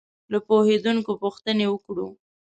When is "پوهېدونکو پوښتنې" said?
0.47-1.65